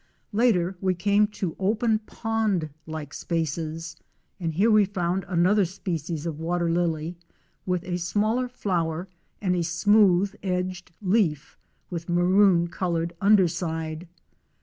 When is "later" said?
0.33-0.75